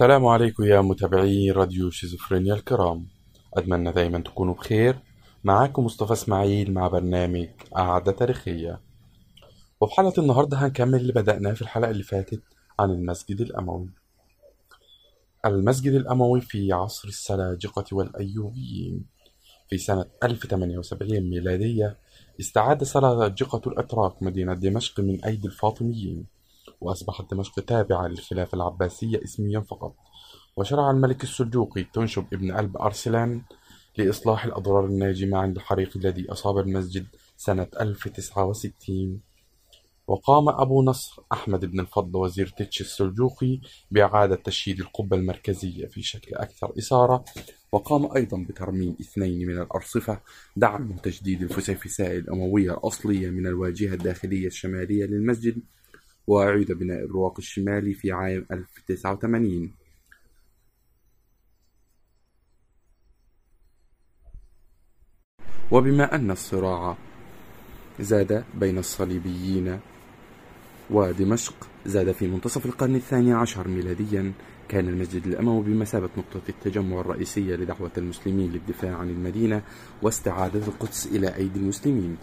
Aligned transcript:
السلام 0.00 0.26
عليكم 0.26 0.64
يا 0.64 0.80
متابعي 0.80 1.50
راديو 1.50 1.90
شيزوفرينيا 1.90 2.54
الكرام. 2.54 3.06
أتمنى 3.54 3.92
دايما 3.92 4.18
تكونوا 4.18 4.54
بخير. 4.54 4.98
معاكم 5.44 5.84
مصطفى 5.84 6.12
إسماعيل 6.12 6.72
مع 6.72 6.88
برنامج 6.88 7.48
قعدة 7.72 8.12
تاريخية. 8.12 8.80
وفي 9.80 9.94
حلقة 9.94 10.20
النهاردة 10.20 10.56
هنكمل 10.56 11.00
اللي 11.00 11.12
بدأناه 11.12 11.52
في 11.52 11.62
الحلقة 11.62 11.90
اللي 11.90 12.02
فاتت 12.02 12.42
عن 12.78 12.90
المسجد 12.90 13.40
الأموي. 13.40 13.90
المسجد 15.46 15.92
الأموي 15.92 16.40
في 16.40 16.72
عصر 16.72 17.08
السلاجقة 17.08 17.84
والأيوبيين. 17.92 19.04
في 19.70 19.78
سنة 19.78 20.04
1078 20.22 21.30
ميلادية 21.30 21.96
استعاد 22.40 22.84
سلاجقة 22.84 23.62
الأتراك 23.66 24.22
مدينة 24.22 24.54
دمشق 24.54 25.00
من 25.00 25.24
أيدي 25.24 25.46
الفاطميين. 25.46 26.39
وأصبحت 26.80 27.34
دمشق 27.34 27.60
تابعة 27.64 28.06
للخلافة 28.06 28.56
العباسية 28.56 29.24
اسميا 29.24 29.60
فقط. 29.60 29.94
وشرع 30.56 30.90
الملك 30.90 31.22
السلجوقي 31.22 31.84
تنشب 31.84 32.24
ابن 32.32 32.58
ألب 32.58 32.76
أرسلان 32.76 33.42
لإصلاح 33.98 34.44
الأضرار 34.44 34.84
الناجمة 34.86 35.38
عن 35.38 35.52
الحريق 35.52 35.96
الذي 35.96 36.32
أصاب 36.32 36.58
المسجد 36.58 37.06
سنة 37.36 37.66
1069 37.80 39.20
وقام 40.06 40.48
أبو 40.48 40.82
نصر 40.82 41.22
أحمد 41.32 41.64
بن 41.64 41.80
الفضل 41.80 42.16
وزير 42.16 42.46
تتش 42.46 42.80
السلجوقي 42.80 43.60
بإعادة 43.90 44.34
تشييد 44.34 44.80
القبة 44.80 45.16
المركزية 45.16 45.86
في 45.86 46.02
شكل 46.02 46.34
أكثر 46.34 46.72
إثارة. 46.78 47.24
وقام 47.72 48.16
أيضا 48.16 48.46
بترميم 48.48 48.96
اثنين 49.00 49.48
من 49.48 49.58
الأرصفة 49.62 50.20
دعما 50.56 50.96
تجديد 50.96 51.42
الفسيفساء 51.42 52.16
الأموية 52.16 52.72
الأصلية 52.72 53.30
من 53.30 53.46
الواجهة 53.46 53.94
الداخلية 53.94 54.46
الشمالية 54.46 55.04
للمسجد. 55.04 55.62
وأعيد 56.30 56.72
بناء 56.72 57.04
الرواق 57.04 57.34
الشمالي 57.38 57.94
في 57.94 58.12
عام 58.12 58.46
1089 58.52 59.72
وبما 65.70 66.14
أن 66.14 66.30
الصراع 66.30 66.96
زاد 68.00 68.44
بين 68.54 68.78
الصليبيين 68.78 69.80
ودمشق 70.90 71.68
زاد 71.86 72.12
في 72.12 72.26
منتصف 72.26 72.66
القرن 72.66 72.96
الثاني 72.96 73.32
عشر 73.32 73.68
ميلاديا 73.68 74.32
كان 74.68 74.88
المسجد 74.88 75.26
الأموي 75.26 75.64
بمثابة 75.64 76.08
نقطة 76.16 76.48
التجمع 76.48 77.00
الرئيسية 77.00 77.56
لدعوة 77.56 77.90
المسلمين 77.98 78.52
للدفاع 78.52 78.96
عن 78.96 79.10
المدينة 79.10 79.62
واستعادة 80.02 80.66
القدس 80.66 81.06
إلى 81.06 81.36
أيدي 81.36 81.58
المسلمين. 81.58 82.16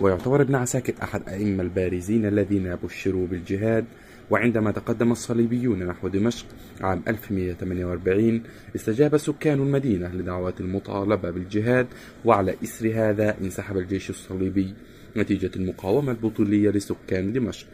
ويعتبر 0.00 0.42
ابن 0.42 0.54
عساكر 0.54 0.94
أحد 1.02 1.28
أئمة 1.28 1.62
البارزين 1.62 2.26
الذين 2.26 2.76
بشروا 2.76 3.26
بالجهاد 3.26 3.84
وعندما 4.30 4.70
تقدم 4.70 5.12
الصليبيون 5.12 5.86
نحو 5.86 6.08
دمشق 6.08 6.46
عام 6.80 7.02
1148 7.08 8.42
استجاب 8.76 9.16
سكان 9.16 9.58
المدينة 9.58 10.08
لدعوات 10.08 10.60
المطالبة 10.60 11.30
بالجهاد 11.30 11.86
وعلى 12.24 12.54
إثر 12.64 12.92
هذا 12.94 13.36
انسحب 13.40 13.78
الجيش 13.78 14.10
الصليبي 14.10 14.74
نتيجة 15.16 15.50
المقاومة 15.56 16.12
البطولية 16.12 16.70
لسكان 16.70 17.32
دمشق. 17.32 17.66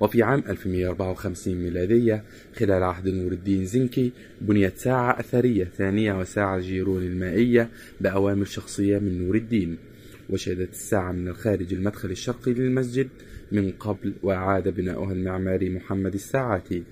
وفي 0.00 0.22
عام 0.22 0.44
1154 0.48 1.54
ميلادية 1.54 2.24
خلال 2.56 2.82
عهد 2.82 3.08
نور 3.08 3.32
الدين 3.32 3.64
زنكي 3.64 4.12
بنيت 4.40 4.78
ساعة 4.78 5.20
أثرية 5.20 5.64
ثانية 5.64 6.18
وساعة 6.18 6.60
جيرون 6.60 7.02
المائية 7.02 7.68
بأوامر 8.00 8.44
شخصية 8.44 8.98
من 8.98 9.26
نور 9.26 9.34
الدين. 9.34 9.78
وشهدت 10.30 10.70
الساعة 10.70 11.12
من 11.12 11.28
الخارج 11.28 11.74
المدخل 11.74 12.10
الشرقي 12.10 12.52
للمسجد 12.52 13.08
من 13.52 13.72
قبل 13.72 14.14
وأعاد 14.22 14.68
بناؤها 14.68 15.12
المعماري 15.12 15.70
محمد 15.70 16.14
الساعاتي 16.14 16.82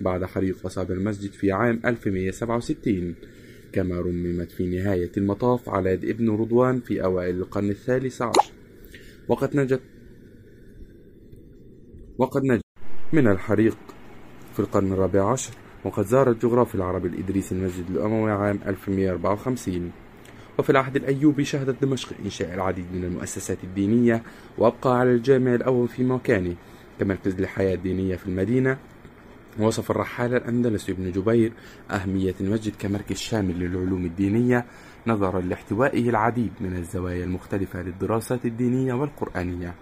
بعد 0.00 0.24
حريق 0.24 0.66
أصاب 0.66 0.90
المسجد 0.90 1.30
في 1.30 1.52
عام 1.52 1.80
1167 1.84 3.14
كما 3.72 4.00
رممت 4.00 4.50
في 4.50 4.66
نهاية 4.66 5.10
المطاف 5.16 5.68
على 5.68 5.90
يد 5.90 6.04
ابن 6.04 6.30
رضوان 6.30 6.80
في 6.80 7.04
أوائل 7.04 7.36
القرن 7.36 7.70
الثالث 7.70 8.22
عشر. 8.22 8.52
وقد 9.28 9.56
نجت 9.56 9.80
وقد 12.18 12.44
نجت 12.44 12.62
من 13.12 13.26
الحريق 13.26 13.78
في 14.52 14.60
القرن 14.60 14.92
الرابع 14.92 15.32
عشر 15.32 15.52
وقد 15.84 16.06
زار 16.06 16.30
الجغرافي 16.30 16.74
العربي 16.74 17.08
الإدريسي 17.08 17.54
المسجد 17.54 17.90
الأموي 17.90 18.30
عام 18.30 18.60
1154 18.66 19.92
وفي 20.58 20.70
العهد 20.70 20.96
الأيوبي 20.96 21.44
شهدت 21.44 21.82
دمشق 21.82 22.08
إنشاء 22.24 22.54
العديد 22.54 22.86
من 22.94 23.04
المؤسسات 23.04 23.64
الدينية 23.64 24.22
وأبقى 24.58 24.98
على 24.98 25.10
الجامع 25.10 25.54
الأول 25.54 25.88
في 25.88 26.04
مكانه. 26.04 26.54
كمركز 27.00 27.40
للحياة 27.40 27.74
الدينية 27.74 28.16
في 28.16 28.26
المدينة 28.26 28.78
وصف 29.58 29.90
الرحالة 29.90 30.36
الأندلسي 30.36 30.92
ابن 30.92 31.12
جبير 31.12 31.52
أهمية 31.90 32.34
المسجد 32.40 32.72
كمركز 32.78 33.16
شامل 33.16 33.58
للعلوم 33.58 34.04
الدينية 34.04 34.66
نظرا 35.06 35.40
لاحتوائه 35.40 36.08
العديد 36.08 36.52
من 36.60 36.76
الزوايا 36.76 37.24
المختلفة 37.24 37.82
للدراسات 37.82 38.44
الدينية 38.44 38.94
والقرآنية. 38.94 39.74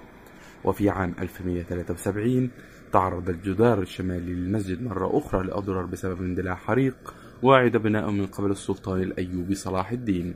وفي 0.65 0.91
عام 0.91 1.15
1173 1.19 2.51
تعرض 2.93 3.29
الجدار 3.29 3.83
الشمالي 3.83 4.35
للمسجد 4.35 4.83
مرة 4.83 5.19
أخرى 5.19 5.47
لأضرار 5.47 5.87
بسبب 5.87 6.23
اندلاع 6.23 6.55
حريق 6.55 7.15
وعد 7.43 7.77
بناؤه 7.77 8.11
من 8.11 8.27
قبل 8.27 8.51
السلطان 8.51 9.03
الأيوبي 9.03 9.55
صلاح 9.55 9.91
الدين. 9.91 10.35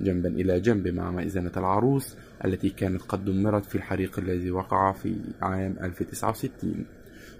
جنبا 0.00 0.28
إلى 0.28 0.60
جنب 0.60 0.88
مع 0.88 1.10
مئذنة 1.10 1.52
العروس 1.56 2.16
التي 2.44 2.70
كانت 2.70 3.02
قد 3.02 3.24
دمرت 3.24 3.64
في 3.64 3.74
الحريق 3.74 4.18
الذي 4.18 4.50
وقع 4.50 4.92
في 4.92 5.14
عام 5.42 5.76
1069 5.82 6.84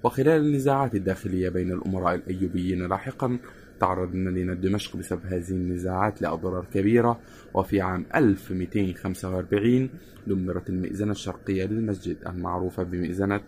وخلال 0.05 0.47
النزاعات 0.47 0.95
الداخلية 0.95 1.49
بين 1.49 1.73
الأمراء 1.73 2.15
الأيوبيين 2.15 2.87
لاحقا 2.87 3.39
تعرض 3.81 4.15
مدينة 4.15 4.55
دمشق 4.55 4.97
بسبب 4.97 5.27
هذه 5.27 5.51
النزاعات 5.51 6.23
لأضرار 6.23 6.67
كبيرة. 6.75 7.21
وفي 7.55 7.81
عام 7.81 8.07
1245 8.15 9.91
دمرت 10.27 10.71
المئذنة 10.71 11.13
الشرقية 11.13 11.65
للمسجد 11.67 12.17
المعروفة 12.27 12.83
بمئذنة 12.83 13.41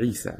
عيسى. 0.00 0.34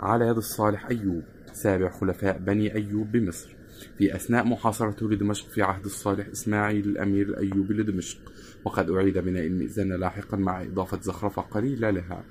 على 0.00 0.26
يد 0.26 0.36
الصالح 0.36 0.86
أيوب 0.86 1.22
سابع 1.52 1.90
خلفاء 1.90 2.38
بني 2.38 2.74
أيوب 2.74 3.12
بمصر. 3.12 3.57
في 3.98 4.14
أثناء 4.14 4.44
محاصرته 4.44 5.10
لدمشق 5.10 5.48
في 5.48 5.62
عهد 5.62 5.84
الصالح 5.84 6.26
إسماعيل 6.26 6.88
الأمير 6.88 7.28
الأيوبي 7.28 7.74
لدمشق. 7.74 8.18
وقد 8.64 8.90
أعيد 8.90 9.18
بناء 9.18 9.46
المئذنة 9.46 9.96
لاحقا 9.96 10.36
مع 10.36 10.62
إضافة 10.62 11.00
زخرفة 11.00 11.42
قليلة 11.42 11.90
لها. 11.90 12.24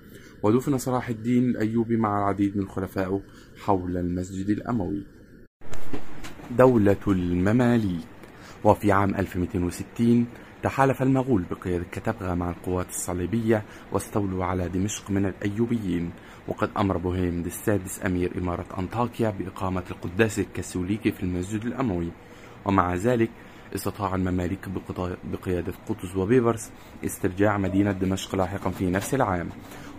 ودفن 0.43 0.77
صلاح 0.77 1.09
الدين 1.09 1.49
الأيوبي 1.49 1.97
مع 1.97 2.19
العديد 2.19 2.57
من 2.57 2.67
خلفائه 2.67 3.21
حول 3.55 3.97
المسجد 3.97 4.49
الأموي. 4.49 5.03
دولة 6.57 6.97
المماليك. 7.07 8.07
وفي 8.63 8.91
عام 8.91 9.15
1260 9.15 10.27
تحالف 10.67 11.01
المغول 11.01 11.43
بقيادة 11.51 11.85
كتبغى 11.91 12.35
مع 12.35 12.49
القوات 12.49 12.89
الصليبية 12.89 13.63
واستولوا 13.91 14.45
على 14.45 14.69
دمشق 14.69 15.11
من 15.11 15.25
الأيوبيين. 15.25 16.11
وقد 16.47 16.69
أمر 16.77 16.97
بوهيمد 16.97 17.45
السادس 17.45 18.05
أمير 18.05 18.31
إمارة 18.37 18.65
أنطاكيا 18.79 19.29
بإقامة 19.29 19.83
القداس 19.91 20.39
الكاثوليكي 20.39 21.11
في 21.11 21.23
المسجد 21.23 21.65
الأموي. 21.65 22.11
ومع 22.65 22.95
ذلك 22.95 23.29
استطاع 23.75 24.15
المماليك 24.15 24.69
بقيادة 25.31 25.73
قطز 25.89 26.15
وبيبرس 26.15 26.71
استرجاع 27.05 27.57
مدينة 27.57 27.91
دمشق 27.91 28.35
لاحقا 28.35 28.69
في 28.69 28.85
نفس 28.89 29.13
العام. 29.13 29.49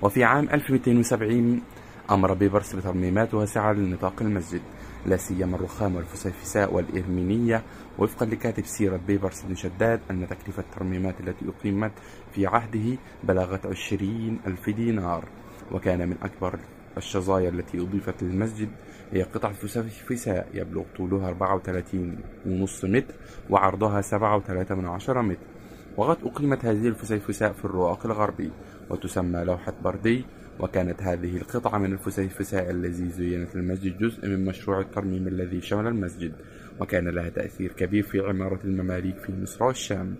وفي 0.03 0.25
عام 0.25 0.49
1270 0.51 1.63
أمر 2.11 2.35
بيبرس 2.35 2.75
بترميمات 2.75 3.35
واسعة 3.35 3.73
لنطاق 3.73 4.23
المسجد 4.23 4.61
لا 5.07 5.17
سيما 5.17 5.57
الرخام 5.57 5.97
والفسيفساء 5.97 6.75
والإرمينية. 6.75 7.63
وفقا 7.99 8.27
لكاتب 8.27 8.65
سيرة 8.67 9.01
بيبرس 9.07 9.43
بن 9.43 9.55
شداد 9.55 10.01
أن 10.11 10.29
تكلفة 10.29 10.63
الترميمات 10.63 11.21
التي 11.21 11.45
أقيمت 11.49 11.93
في 12.33 12.47
عهده 12.47 12.99
بلغت 13.25 13.67
عشرين 13.67 14.41
ألف 14.47 14.71
دينار. 14.71 15.25
وكان 15.73 16.09
من 16.09 16.17
أكبر 16.23 16.59
الشظايا 16.97 17.49
التي 17.49 17.81
أضيفت 17.81 18.23
للمسجد 18.23 18.69
هي 19.13 19.23
قطعة 19.23 19.53
فسيفساء 19.53 20.49
يبلغ 20.55 20.85
طولها 20.97 21.29
34.5 21.29 22.85
متر 22.85 23.15
وعرضها 23.51 24.01
7.3 24.01 25.23
متر. 25.23 25.47
وقد 25.97 26.17
أقيمت 26.25 26.65
هذه 26.65 26.89
الفسيفساء 26.89 27.53
في 27.53 27.65
الرواق 27.65 28.07
الغربي 28.07 28.51
وتسمى 28.91 29.45
لوحة 29.45 29.75
بردي 29.85 30.25
وكانت 30.61 31.03
هذه 31.03 31.37
القطعة 31.37 31.79
من 31.79 31.93
الفسيفساء 31.93 32.71
الذي 32.71 33.09
زينت 33.11 33.57
المسجد 33.57 33.99
جزء 33.99 34.29
من 34.29 34.45
مشروع 34.45 34.81
الترميم 34.81 35.29
الذي 35.29 35.61
شمل 35.61 35.87
المسجد 35.87 36.33
وكان 36.81 37.09
لها 37.09 37.29
تأثير 37.29 37.73
كبير 37.73 38.03
في 38.03 38.21
عمارة 38.21 38.61
المماليك 38.65 39.19
في 39.19 39.33
مصر 39.43 39.65
والشام. 39.65 40.15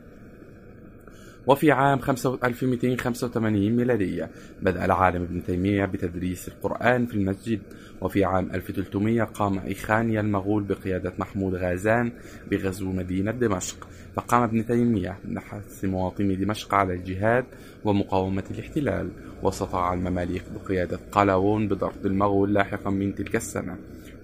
وفي 1.47 1.73
عام 1.73 1.99
1285 1.99 3.71
ميلادية 3.77 4.31
بدأ 4.63 4.85
العالم 4.85 5.23
ابن 5.23 5.45
تيمية 5.45 5.85
بتدريس 5.85 6.49
القرآن 6.49 7.07
في 7.07 7.15
المسجد 7.15 7.61
وفي 8.01 8.25
عام 8.25 8.51
1300 8.55 9.23
قام 9.23 9.59
إيخانيا 9.59 10.21
المغول 10.21 10.63
بقيادة 10.63 11.13
محمود 11.19 11.55
غازان 11.55 12.13
بغزو 12.51 12.93
مدينة 12.93 13.31
دمشق. 13.31 13.89
فقام 14.17 14.43
ابن 14.43 14.67
تيمية 14.67 15.17
بحث 15.25 15.85
مواطني 15.85 16.37
دمشق 16.37 16.75
على 16.75 16.95
الجهاد 16.95 17.45
ومقاومة 17.85 18.45
الاحتلال 18.51 19.11
واستطاع 19.43 19.95
المماليك 19.95 20.43
بقيادة 20.55 20.99
قلاوون 21.13 21.69
بضرب 21.69 22.07
المغول 22.07 22.55
لاحقا 22.55 22.91
من 22.91 23.15
تلك 23.15 23.37
السنة. 23.37 23.77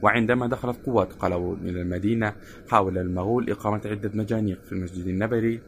وعندما 0.03 0.47
دخلت 0.47 0.77
قوات 0.87 1.13
قلاوون 1.13 1.59
إلى 1.65 1.83
المدينة 1.83 2.33
حاول 2.69 2.99
المغول 2.99 3.51
إقامة 3.51 3.81
عدة 3.85 4.11
مجانيق 4.15 4.59
في 4.65 4.73
المسجد 4.73 5.07
النبوي 5.07 5.61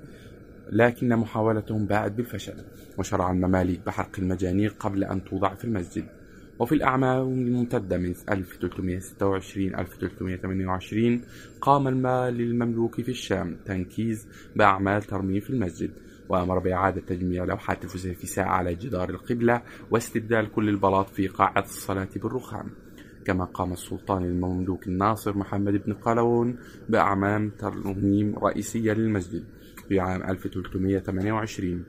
لكن 0.72 1.16
محاولتهم 1.16 1.86
باءت 1.86 2.12
بالفشل 2.12 2.54
وشرع 2.98 3.30
المماليك 3.30 3.80
بحرق 3.86 4.10
المجانيق 4.18 4.74
قبل 4.80 5.04
أن 5.04 5.24
توضع 5.24 5.54
في 5.54 5.64
المسجد. 5.64 6.04
وفي 6.58 6.74
الأعمال 6.74 7.18
الممتدة 7.18 7.98
من 7.98 8.14
1326 8.30 9.74
1328 9.74 11.22
قام 11.60 11.88
المال 11.88 12.40
المملوكي 12.40 13.02
في 13.02 13.10
الشام 13.10 13.56
تنكيز 13.64 14.26
بأعمال 14.56 15.02
ترميم 15.02 15.40
في 15.40 15.50
المسجد 15.50 15.90
وأمر 16.28 16.58
بإعادة 16.58 17.00
تجميع 17.00 17.44
لوحات 17.44 17.84
الفسيفساء 17.84 18.44
على 18.46 18.74
جدار 18.74 19.10
القبلة 19.10 19.62
واستبدال 19.90 20.52
كل 20.52 20.68
البلاط 20.68 21.10
في 21.10 21.28
قاعة 21.28 21.62
الصلاة 21.64 22.08
بالرخام. 22.16 22.70
كما 23.24 23.44
قام 23.44 23.72
السلطان 23.72 24.24
المملوك 24.24 24.86
الناصر 24.86 25.38
محمد 25.38 25.72
بن 25.86 25.92
قلاوون 25.92 26.56
بأعمال 26.88 27.56
ترميم 27.56 28.38
رئيسية 28.38 28.92
للمسجد. 28.92 29.44
في 29.88 30.00
عام 30.00 30.22
1328 30.22 31.84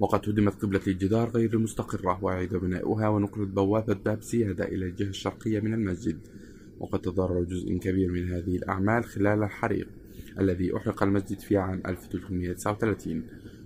وقد 0.00 0.28
هدمت 0.28 0.62
قبلة 0.62 0.80
الجدار 0.86 1.28
غير 1.30 1.54
المستقرة 1.54 2.24
وأعيد 2.24 2.54
بناؤها 2.54 3.08
ونقلت 3.08 3.48
بوابة 3.48 3.94
باب 3.94 4.22
زيادة 4.22 4.64
إلى 4.64 4.86
الجهة 4.86 5.08
الشرقية 5.08 5.60
من 5.60 5.74
المسجد. 5.74 6.18
وقد 6.80 7.00
تضرر 7.00 7.44
جزء 7.44 7.76
كبير 7.78 8.12
من 8.12 8.28
هذه 8.28 8.56
الأعمال 8.56 9.04
خلال 9.04 9.42
الحريق 9.42 9.88
الذي 10.40 10.76
أحرق 10.76 11.02
المسجد 11.02 11.40
في 11.40 11.56
عام 11.56 11.82
1339 11.86 13.22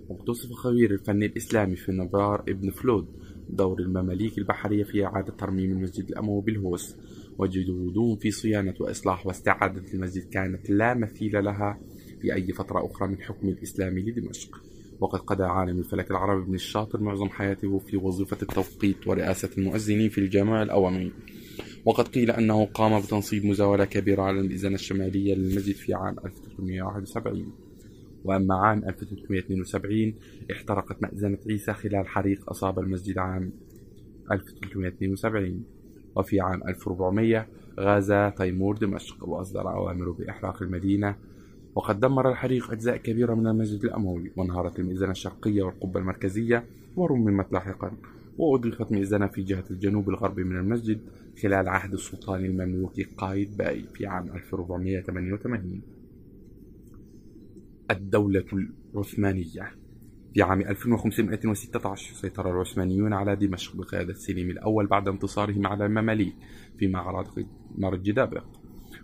وقد 0.09 0.29
وصف 0.29 0.51
خبير 0.51 0.91
الفن 0.91 1.23
الإسلامي 1.23 1.75
في 1.75 1.91
نبار 1.91 2.43
ابن 2.49 2.69
فلود 2.69 3.07
دور 3.49 3.79
المماليك 3.79 4.37
البحرية 4.37 4.83
في 4.83 5.05
إعادة 5.05 5.33
ترميم 5.33 5.71
المسجد 5.71 6.09
الأموي 6.09 6.41
بالهوس. 6.41 6.95
وجهودهم 7.37 8.15
في 8.15 8.31
صيانة 8.31 8.73
وإصلاح 8.79 9.27
واستعادة 9.27 9.93
المسجد 9.93 10.29
كانت 10.29 10.69
لا 10.69 10.93
مثيل 10.93 11.43
لها 11.43 11.79
في 12.23 12.33
أي 12.33 12.53
فترة 12.53 12.85
أخرى 12.85 13.07
من 13.07 13.21
حكم 13.21 13.49
الإسلام 13.49 13.99
لدمشق. 13.99 14.61
وقد 14.99 15.19
قضى 15.19 15.43
عالم 15.43 15.79
الفلك 15.79 16.11
العربي 16.11 16.45
بن 16.45 16.55
الشاطر 16.55 17.01
معظم 17.01 17.29
حياته 17.29 17.79
في 17.79 17.97
وظيفة 17.97 18.37
التوقيت 18.41 19.07
ورئاسة 19.07 19.49
المؤذنين 19.57 20.09
في 20.09 20.17
الجامع 20.17 20.63
الأومي 20.63 21.11
وقد 21.85 22.07
قيل 22.07 22.31
أنه 22.31 22.65
قام 22.65 22.99
بتنصيب 22.99 23.45
مزاولة 23.45 23.85
كبيرة 23.85 24.21
على 24.21 24.39
المئذنة 24.39 24.75
الشمالية 24.75 25.35
للمسجد 25.35 25.75
في 25.75 25.93
عام 25.93 26.15
1371 26.25 27.51
وأما 28.23 28.55
عام 28.55 28.77
1372 28.87 30.13
احترقت 30.51 31.01
مأذنة 31.03 31.37
عيسى 31.49 31.73
خلال 31.73 32.07
حريق 32.07 32.49
أصاب 32.49 32.79
المسجد 32.79 33.17
عام 33.17 33.51
1372 34.31 35.63
وفي 36.15 36.39
عام 36.39 36.67
1400 36.67 37.47
غزا 37.79 38.29
تيمور 38.29 38.77
دمشق 38.77 39.29
وأصدر 39.29 39.69
أوامر 39.69 40.11
بإحراق 40.11 40.61
المدينة 40.61 41.15
وقد 41.75 41.99
دمر 41.99 42.29
الحريق 42.29 42.71
أجزاء 42.71 42.97
كبيرة 42.97 43.33
من 43.33 43.47
المسجد 43.47 43.85
الأموي 43.85 44.31
وانهارت 44.37 44.79
المئذنة 44.79 45.11
الشرقية 45.11 45.63
والقبة 45.63 45.99
المركزية 45.99 46.65
ورممت 46.95 47.53
لاحقا 47.53 47.91
وأضيفت 48.37 48.91
مئذنة 48.91 49.27
في 49.27 49.41
جهة 49.41 49.63
الجنوب 49.71 50.09
الغربي 50.09 50.43
من 50.43 50.57
المسجد 50.57 50.99
خلال 51.41 51.69
عهد 51.69 51.93
السلطان 51.93 52.45
المملوكي 52.45 53.03
قايد 53.03 53.57
باي 53.57 53.83
في 53.93 54.07
عام 54.07 54.29
1488 54.35 55.81
الدولة 57.91 58.45
العثمانية. 58.93 59.71
في 60.33 60.41
عام 60.41 60.61
1516 60.61 62.13
سيطر 62.13 62.51
العثمانيون 62.51 63.13
على 63.13 63.35
دمشق 63.35 63.75
بقيادة 63.75 64.13
سليم 64.13 64.49
الأول 64.49 64.87
بعد 64.87 65.07
انتصارهم 65.07 65.67
على 65.67 65.85
المماليك 65.85 66.35
في 66.79 66.87
معركة 66.87 67.45
مرج 67.77 68.11
دابق. 68.11 68.43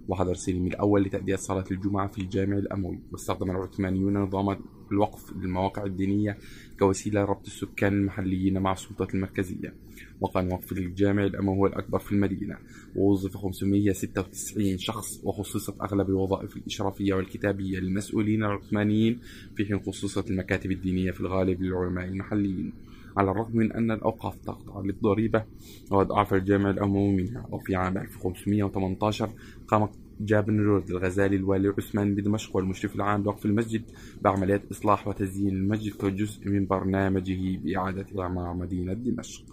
وحضر 0.10 0.34
سليم 0.34 0.68
الأول 0.68 1.04
لتأدية 1.04 1.36
صلاة 1.36 1.64
الجمعة 1.72 2.08
في 2.08 2.22
الجامع 2.22 2.58
الأموي 2.58 3.00
واستخدم 3.12 3.52
العثمانيون 3.52 4.18
نظام 4.18 4.58
الوقف 4.92 5.34
للمواقع 5.38 5.86
الدينية 5.86 6.38
كوسيلة 6.80 7.22
لربط 7.22 7.46
السكان 7.46 7.94
المحليين 7.94 8.60
مع 8.60 8.74
السلطة 8.74 9.08
المركزية. 9.14 9.74
وكان 10.22 10.54
وقف 10.54 10.72
الجامع 10.72 11.26
الأموي 11.26 11.58
هو 11.58 11.68
الأكبر 11.68 12.00
في 12.00 12.12
المدينة. 12.12 12.58
ووظف 12.96 13.38
596 13.38 14.78
شخص 14.78 15.22
وخصصت 15.24 15.82
أغلب 15.82 16.10
الوظائف 16.10 16.58
الإشرافية 16.58 17.14
والكتابية 17.14 17.80
للمسؤولين 17.80 18.44
العثمانيين 18.44 19.20
في 19.56 19.66
حين 19.66 19.80
خصصت 19.80 20.32
المكاتب 20.32 20.72
الدينية 20.72 21.12
في 21.12 21.22
الغالب 21.22 21.62
للعلماء 21.62 22.06
المحليين. 22.06 22.74
على 23.18 23.32
الرغم 23.32 23.58
من 23.58 23.72
أن 23.72 23.92
الأوقاف 23.92 24.36
تقطع 24.36 24.82
للضريبة 24.82 25.44
وأضعف 25.92 26.34
الجامع 26.34 26.70
الأموي 26.70 27.16
منها. 27.16 27.48
وفي 27.52 27.76
عام 27.76 27.98
1518 27.98 29.30
قام 29.68 29.90
جابن 30.20 30.60
رود 30.60 30.90
الغزالي 30.90 31.36
الوالي 31.36 31.68
عثمان 31.78 32.16
بدمشق 32.16 32.56
والمشرف 32.56 32.96
العام 32.96 33.24
لوقف 33.24 33.46
المسجد 33.46 33.84
بعمليات 34.22 34.72
إصلاح 34.72 35.08
وتزيين 35.08 35.56
المسجد 35.56 35.94
كجزء 35.94 36.50
من 36.50 36.66
برنامجه 36.66 37.58
بإعادة 37.58 38.24
إعمار 38.24 38.54
مدينة 38.54 38.94
دمشق. 38.94 39.44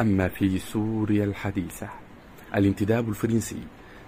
أما 0.00 0.28
في 0.28 0.58
سوريا 0.58 1.24
الحديثة 1.24 1.90
الانتداب 2.54 3.08
الفرنسي. 3.08 3.62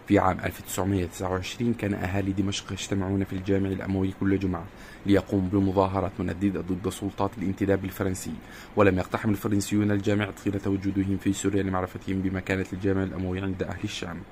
في 0.08 0.18
عام 0.18 0.40
1929 0.40 1.74
كان 1.74 1.94
أهالي 1.94 2.32
دمشق 2.32 2.72
يجتمعون 2.72 3.24
في 3.24 3.32
الجامع 3.32 3.68
الأموي 3.68 4.14
كل 4.20 4.38
جمعة 4.38 4.64
ليقوموا 5.06 5.48
بمظاهرات 5.48 6.12
منددة 6.18 6.60
ضد 6.60 6.88
سلطات 6.88 7.30
الانتداب 7.38 7.84
الفرنسي 7.84 8.32
ولم 8.76 8.98
يقتحم 8.98 9.30
الفرنسيون 9.30 9.90
الجامع 9.90 10.30
طيلة 10.44 10.60
وجودهم 10.66 11.16
في 11.16 11.32
سوريا 11.32 11.62
لمعرفتهم 11.62 12.22
بمكانة 12.22 12.66
الجامع 12.72 13.02
الأموي 13.02 13.40
عند 13.40 13.62
أهل 13.62 13.84
الشام. 13.84 14.22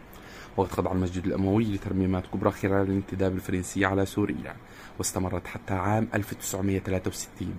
وقد 0.57 0.71
خضع 0.71 0.93
المسجد 0.93 1.27
الأموي 1.27 1.65
لترميمات 1.65 2.27
كبرى 2.27 2.51
خلال 2.51 2.83
الانتداب 2.83 3.35
الفرنسي 3.35 3.85
على 3.85 4.07
سوريا 4.07 4.57
واستمرت 4.99 5.47
حتى 5.47 5.75
عام 5.75 6.09
1963 6.15 7.55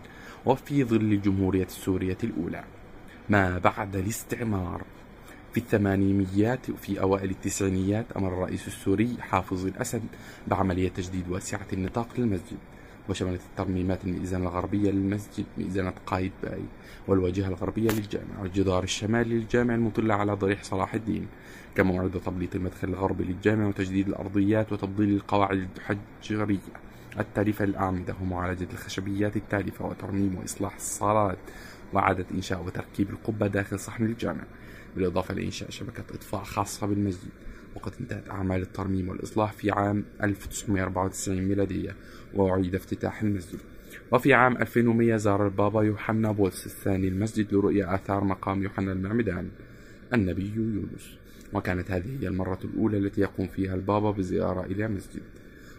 وفي 0.45 0.83
ظل 0.83 0.95
الجمهورية 0.95 1.65
السورية 1.65 2.17
الأولى. 2.23 2.63
ما 3.29 3.57
بعد 3.57 3.95
الاستعمار. 3.95 4.81
في 5.53 5.59
الثمانينيات 5.59 6.69
وفي 6.69 7.01
أوائل 7.01 7.29
التسعينيات 7.29 8.05
أمر 8.17 8.33
الرئيس 8.33 8.67
السوري 8.67 9.17
حافظ 9.19 9.65
الأسد 9.65 10.01
بعملية 10.47 10.89
تجديد 10.89 11.29
واسعة 11.29 11.67
النطاق 11.73 12.07
للمسجد 12.17 12.57
وشملت 13.09 13.41
الترميمات 13.51 14.05
المئذنة 14.05 14.43
الغربية 14.43 14.91
للمسجد 14.91 15.45
مئذنة 15.57 15.93
قايد 16.05 16.31
باي 16.43 16.61
والواجهة 17.07 17.47
الغربية 17.47 17.89
للجامع 17.91 18.41
والجدار 18.41 18.83
الشمالي 18.83 19.35
للجامع 19.35 19.75
المطل 19.75 20.11
على 20.11 20.33
ضريح 20.33 20.63
صلاح 20.63 20.93
الدين 20.93 21.27
كما 21.75 21.99
أعد 21.99 22.21
تبليط 22.25 22.55
المدخل 22.55 22.87
الغربي 22.87 23.23
للجامع 23.23 23.67
وتجديد 23.67 24.07
الأرضيات 24.07 24.71
وتبديل 24.71 25.09
القواعد 25.09 25.67
الحجرية. 25.77 26.57
التالفة 27.19 27.65
للأعمدة 27.65 28.15
ومعالجة 28.21 28.67
الخشبيات 28.73 29.35
التالفة 29.37 29.85
وترميم 29.85 30.35
وإصلاح 30.35 30.75
الصالات 30.75 31.37
وإعادة 31.93 32.25
إنشاء 32.31 32.63
وتركيب 32.63 33.09
القبة 33.09 33.47
داخل 33.47 33.79
صحن 33.79 34.05
الجامع. 34.05 34.43
بالإضافة 34.95 35.33
لإنشاء 35.33 35.69
شبكة 35.69 36.03
إطفاء 36.13 36.43
خاصة 36.43 36.87
بالمسجد 36.87 37.29
وقد 37.75 37.93
انتهت 38.01 38.29
أعمال 38.29 38.61
الترميم 38.61 39.09
والإصلاح 39.09 39.51
في 39.51 39.71
عام 39.71 40.03
1994 40.23 41.41
ميلادية 41.41 41.95
وأعيد 42.33 42.75
افتتاح 42.75 43.21
المسجد. 43.21 43.59
وفي 44.11 44.33
عام 44.33 44.57
2100 44.57 45.15
زار 45.15 45.45
البابا 45.45 45.83
يوحنا 45.83 46.31
بولس 46.31 46.65
الثاني 46.65 47.07
المسجد 47.07 47.53
لرؤية 47.53 47.95
آثار 47.95 48.23
مقام 48.23 48.63
يوحنا 48.63 48.91
المعمدان 48.91 49.49
النبي 50.13 50.51
يونس. 50.55 51.17
وكانت 51.53 51.91
هذه 51.91 52.17
هي 52.21 52.27
المرة 52.27 52.59
الأولى 52.63 52.97
التي 52.97 53.21
يقوم 53.21 53.47
فيها 53.47 53.75
البابا 53.75 54.11
بزيارة 54.11 54.65
إلى 54.65 54.87
مسجد. 54.87 55.21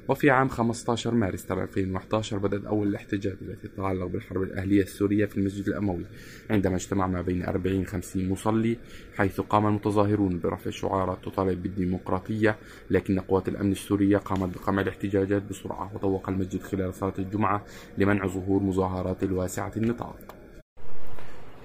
وفي 0.08 0.30
عام 0.30 0.48
15 0.48 1.14
مارس 1.14 1.52
2011 1.52 2.38
بدأت 2.38 2.64
أول 2.64 2.88
الاحتجاجات 2.88 3.42
التي 3.42 3.68
تتعلق 3.68 4.06
بالحرب 4.06 4.42
الأهلية 4.42 4.82
السورية 4.82 5.26
في 5.26 5.36
المسجد 5.36 5.68
الأموي 5.68 6.04
عندما 6.50 6.76
اجتمع 6.76 7.06
ما 7.06 7.22
بين 7.22 7.42
40 7.44 7.86
50 7.86 8.28
مصلي 8.28 8.76
حيث 9.16 9.40
قام 9.40 9.66
المتظاهرون 9.66 10.40
برفع 10.40 10.70
شعارات 10.70 11.18
تطالب 11.24 11.62
بالديمقراطية 11.62 12.56
لكن 12.90 13.20
قوات 13.20 13.48
الأمن 13.48 13.72
السورية 13.72 14.18
قامت 14.18 14.54
بقمع 14.54 14.82
الاحتجاجات 14.82 15.42
بسرعة 15.42 15.90
وطوق 15.94 16.28
المسجد 16.28 16.62
خلال 16.62 16.94
صلاة 16.94 17.14
الجمعة 17.18 17.64
لمنع 17.98 18.26
ظهور 18.26 18.62
مظاهرات 18.62 19.22
الواسعة 19.22 19.72
النطاق. 19.76 20.34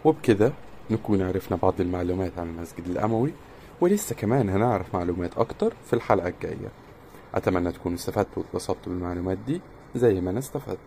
وبكذا 0.05 0.53
نكون 0.91 1.21
عرفنا 1.21 1.57
بعض 1.57 1.81
المعلومات 1.81 2.39
عن 2.39 2.49
المسجد 2.49 2.87
الأموي 2.87 3.33
ولسه 3.81 4.15
كمان 4.15 4.49
هنعرف 4.49 4.95
معلومات 4.95 5.37
أكتر 5.37 5.73
في 5.85 5.93
الحلقة 5.93 6.27
الجاية. 6.27 6.88
أتمنى 7.35 7.71
تكونوا 7.71 7.97
استفدتوا 7.97 8.43
واتبسطتوا 8.43 8.93
بالمعلومات 8.93 9.37
دي 9.37 9.61
زي 9.95 10.21
ما 10.21 10.29
أنا 10.29 10.39
استفدت. 10.39 10.77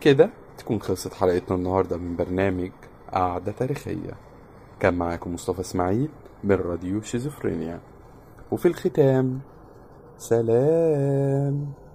كده 0.00 0.30
تكون 0.58 0.80
خلصت 0.80 1.14
حلقتنا 1.14 1.56
النهاردة 1.56 1.96
من 1.96 2.16
برنامج 2.16 2.70
قعدة 3.12 3.52
تاريخية. 3.52 4.12
كان 4.80 4.94
معاكم 4.94 5.34
مصطفى 5.34 5.60
إسماعيل 5.60 6.08
من 6.44 6.54
راديو 6.54 7.00
شيزوفرينيا. 7.00 7.80
وفي 8.50 8.68
الختام 8.68 9.40
سلام. 10.18 11.85